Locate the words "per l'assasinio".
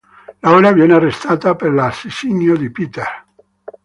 1.55-2.55